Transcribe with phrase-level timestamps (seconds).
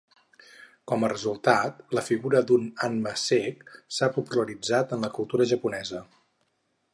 [0.91, 3.69] Com a resultat, la figura d'un '"anma cec"
[3.99, 6.03] s'ha popularitzat en la cultura japonesa.